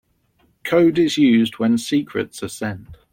Code 0.63 0.97
is 0.97 1.19
used 1.19 1.59
when 1.59 1.77
secrets 1.77 2.41
are 2.41 2.47
sent. 2.47 2.97